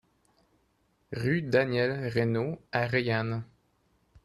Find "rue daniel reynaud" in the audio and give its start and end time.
1.13-2.59